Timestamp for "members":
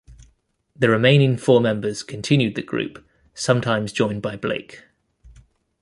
1.61-2.01